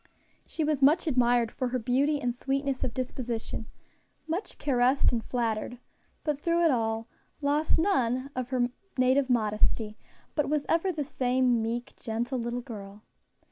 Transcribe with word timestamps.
She 0.47 0.63
was 0.63 0.81
much 0.81 1.05
admired 1.05 1.51
for 1.51 1.67
her 1.67 1.77
beauty 1.77 2.19
and 2.19 2.33
sweetness 2.33 2.83
of 2.83 2.91
disposition, 2.95 3.67
much 4.27 4.57
caressed 4.57 5.11
and 5.11 5.23
flattered, 5.23 5.77
but, 6.23 6.39
through 6.41 6.65
it 6.65 6.71
all, 6.71 7.07
lost 7.39 7.77
none 7.77 8.31
of 8.35 8.49
her 8.49 8.71
native 8.97 9.29
modesty, 9.29 9.99
but 10.33 10.49
was 10.49 10.65
ever 10.67 10.91
the 10.91 11.03
same 11.03 11.61
meek, 11.61 11.93
gentle 11.97 12.39
little 12.39 12.61
girl. 12.61 13.03